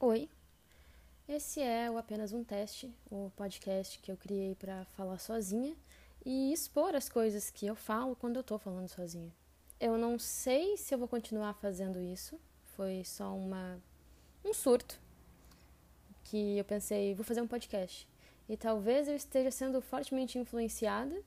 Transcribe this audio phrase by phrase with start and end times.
[0.00, 0.28] Oi,
[1.28, 5.76] esse é o apenas um teste, o podcast que eu criei para falar sozinha
[6.26, 9.32] e expor as coisas que eu falo quando eu tô falando sozinha.
[9.78, 12.36] Eu não sei se eu vou continuar fazendo isso,
[12.74, 13.80] foi só uma
[14.44, 15.00] um surto
[16.24, 18.08] que eu pensei, vou fazer um podcast.
[18.48, 21.22] E talvez eu esteja sendo fortemente influenciada,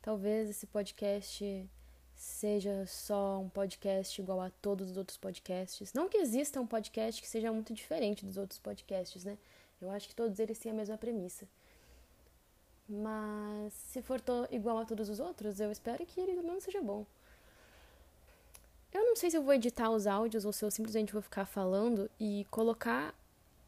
[0.00, 1.68] talvez esse podcast
[2.14, 5.92] seja só um podcast igual a todos os outros podcasts.
[5.92, 9.36] Não que exista um podcast que seja muito diferente dos outros podcasts, né?
[9.80, 11.48] Eu acho que todos eles têm a mesma premissa.
[12.88, 17.04] Mas se for igual a todos os outros, eu espero que ele não seja bom.
[18.92, 21.46] Eu não sei se eu vou editar os áudios ou se eu simplesmente vou ficar
[21.46, 23.14] falando e colocar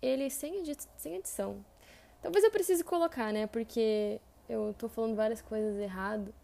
[0.00, 1.64] ele sem, edi sem edição.
[2.24, 3.46] Talvez eu precise colocar, né?
[3.46, 6.34] Porque eu tô falando várias coisas errado.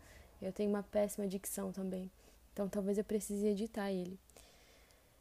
[0.42, 2.10] Eu tenho uma péssima dicção também.
[2.52, 4.20] Então talvez eu precise editar ele.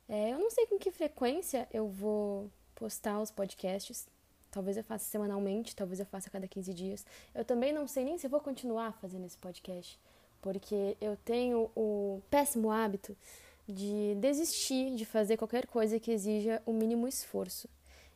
[0.10, 4.06] É, eu não sei com que frequência eu vou postar os podcasts.
[4.52, 7.06] Talvez eu faça semanalmente, talvez eu faça a cada 15 dias.
[7.34, 9.98] Eu também não sei nem se vou continuar fazendo esse podcast,
[10.42, 13.16] porque eu tenho o péssimo hábito
[13.66, 17.70] de desistir de fazer qualquer coisa que exija o mínimo esforço.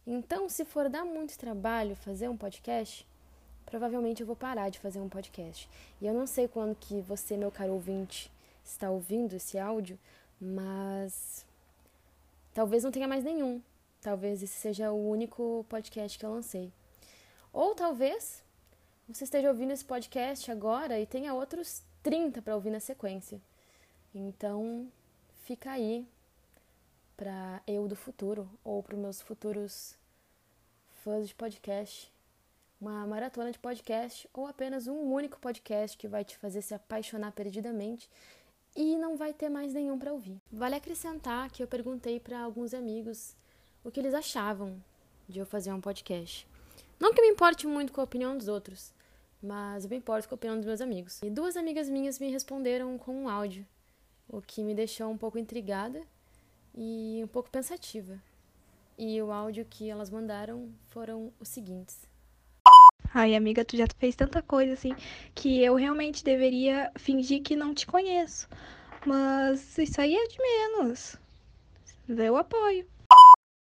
[0.06, 3.08] Então, se for dar muito trabalho fazer um podcast,
[3.66, 5.70] provavelmente eu vou parar de fazer um podcast.
[6.02, 8.32] E eu não sei quando que você, meu caro ouvinte,
[8.64, 9.98] está ouvindo esse áudio,
[10.40, 11.46] mas
[12.54, 13.62] talvez não tenha mais nenhum.
[14.02, 16.72] Talvez esse seja o único podcast que eu lancei.
[17.54, 18.44] Ou talvez
[19.08, 23.40] você esteja ouvindo esse podcast agora e tenha outros 30 para ouvir na sequência.
[24.14, 24.88] Então,
[25.44, 26.06] fica aí
[27.16, 29.98] para eu do futuro ou para os meus futuros
[31.04, 32.14] fãs de podcast
[32.84, 37.32] uma maratona de podcast ou apenas um único podcast que vai te fazer se apaixonar
[37.32, 38.10] perdidamente
[38.76, 40.42] e não vai ter mais nenhum para ouvir.
[40.52, 43.38] Vale acrescentar que eu perguntei para alguns amigos
[43.86, 44.84] o que eles achavam
[45.30, 46.46] de eu fazer um podcast.
[47.00, 48.94] Não que eu me importe muito com a opinião dos outros,
[49.42, 51.22] mas eu me importo com a opinião dos meus amigos.
[51.24, 53.66] E duas amigas minhas me responderam com um áudio,
[54.28, 56.02] o que me deixou um pouco intrigada
[56.76, 58.22] e um pouco pensativa.
[58.98, 62.08] E o áudio que elas mandaram foram os seguintes.
[63.14, 64.96] Ai, amiga, tu já fez tanta coisa assim
[65.36, 68.48] que eu realmente deveria fingir que não te conheço.
[69.06, 71.16] Mas isso aí é de menos.
[72.08, 72.88] Eu apoio.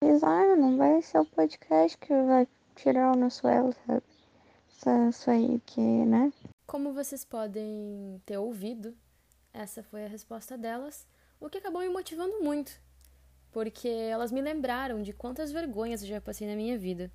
[0.02, 4.02] Design não vai ser o podcast que vai tirar o nosso elo, sabe?
[5.10, 6.32] Isso aí que, né?
[6.66, 8.94] Como vocês podem ter ouvido,
[9.52, 11.06] essa foi a resposta delas,
[11.40, 12.80] o que acabou me motivando muito,
[13.50, 17.10] porque elas me lembraram de quantas vergonhas eu já passei na minha vida.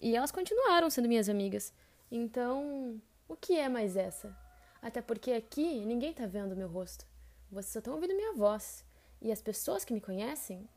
[0.00, 1.72] E elas continuaram sendo minhas amigas.
[2.10, 4.36] Então, o que é mais essa?
[4.80, 7.06] Até porque aqui ninguém tá vendo meu rosto.
[7.50, 8.84] Vocês só estão ouvindo minha voz.
[9.20, 10.68] E as pessoas que me conhecem,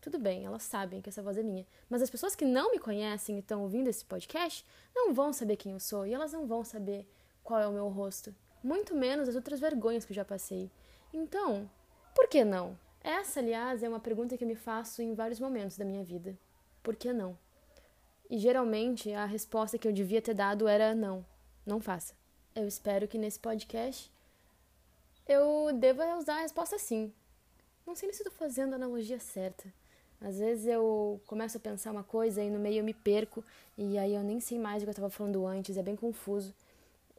[0.00, 1.64] tudo bem, elas sabem que essa voz é minha.
[1.88, 5.56] Mas as pessoas que não me conhecem e estão ouvindo esse podcast não vão saber
[5.56, 7.08] quem eu sou e elas não vão saber
[7.44, 8.34] qual é o meu rosto.
[8.62, 10.70] Muito menos as outras vergonhas que eu já passei.
[11.12, 11.70] Então,
[12.14, 12.76] por que não?
[13.02, 16.36] Essa, aliás, é uma pergunta que eu me faço em vários momentos da minha vida.
[16.82, 17.38] Por que não?
[18.30, 21.24] E geralmente a resposta que eu devia ter dado era não,
[21.64, 22.14] não faça.
[22.54, 24.12] Eu espero que nesse podcast
[25.26, 27.12] eu deva usar a resposta sim.
[27.86, 29.72] Não sei se estou fazendo a analogia certa.
[30.20, 33.44] Às vezes eu começo a pensar uma coisa e no meio eu me perco
[33.76, 36.52] e aí eu nem sei mais o que eu estava falando antes, é bem confuso.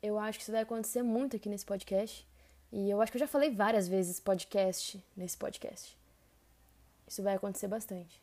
[0.01, 2.28] Eu acho que isso vai acontecer muito aqui nesse podcast.
[2.72, 5.97] E eu acho que eu já falei várias vezes podcast nesse podcast.
[7.07, 8.22] Isso vai acontecer bastante.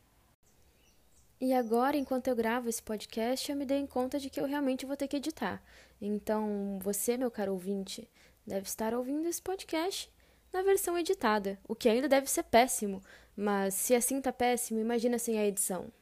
[1.40, 4.86] E agora, enquanto eu gravo esse podcast, eu me dei conta de que eu realmente
[4.86, 5.62] vou ter que editar.
[6.00, 8.08] Então, você, meu caro ouvinte,
[8.46, 10.10] deve estar ouvindo esse podcast
[10.52, 13.02] na versão editada, o que ainda deve ser péssimo,
[13.36, 15.92] mas se assim tá péssimo, imagina sem a edição.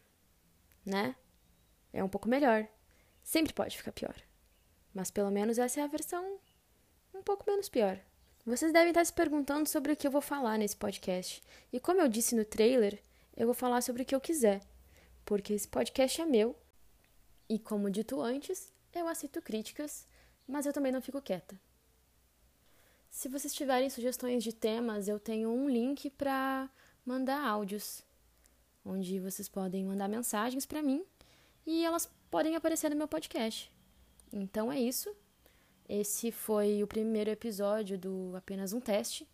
[0.87, 1.17] Né?
[1.93, 2.69] É um pouco melhor.
[3.23, 4.15] Sempre pode ficar pior.
[4.95, 6.39] Mas pelo menos essa é a versão
[7.13, 7.99] um pouco menos pior.
[8.47, 11.43] Vocês devem estar se perguntando sobre o que eu vou falar nesse podcast.
[11.73, 13.03] E como eu disse no trailer,
[13.37, 14.61] eu vou falar sobre o que eu quiser
[15.25, 16.55] porque esse podcast é meu
[17.49, 20.07] e, como dito antes, eu aceito críticas,
[20.47, 21.59] mas eu também não fico quieta.
[23.11, 26.69] Se vocês tiverem sugestões de temas, eu tenho um link para
[27.05, 28.03] mandar áudios,
[28.85, 31.05] onde vocês podem mandar mensagens para mim
[31.67, 33.73] e elas podem aparecer no meu podcast.
[34.33, 35.15] Então é isso.
[35.89, 39.29] Esse foi o primeiro episódio do Apenas um Teste.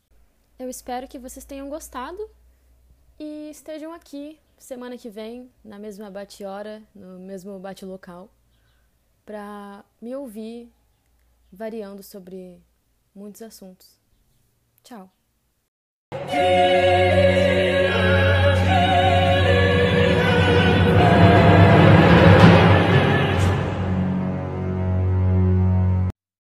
[0.58, 2.29] Eu espero que vocês tenham gostado
[3.19, 8.29] e estejam aqui semana que vem, na mesma bate-hora, no mesmo bate-local,
[9.25, 10.73] para me ouvir
[11.52, 12.61] variando sobre
[13.14, 13.99] muitos assuntos.
[14.82, 15.11] Tchau!